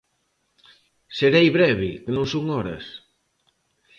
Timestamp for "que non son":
2.03-2.45